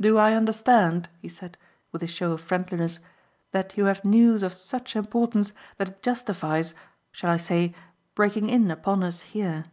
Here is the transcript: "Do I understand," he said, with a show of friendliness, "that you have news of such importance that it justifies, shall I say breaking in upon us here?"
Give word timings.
"Do 0.00 0.16
I 0.16 0.32
understand," 0.32 1.10
he 1.20 1.28
said, 1.28 1.58
with 1.92 2.02
a 2.02 2.06
show 2.06 2.32
of 2.32 2.40
friendliness, 2.40 3.00
"that 3.50 3.76
you 3.76 3.84
have 3.84 4.02
news 4.02 4.42
of 4.42 4.54
such 4.54 4.96
importance 4.96 5.52
that 5.76 5.88
it 5.88 6.02
justifies, 6.02 6.74
shall 7.12 7.30
I 7.30 7.36
say 7.36 7.74
breaking 8.14 8.48
in 8.48 8.70
upon 8.70 9.02
us 9.04 9.20
here?" 9.20 9.66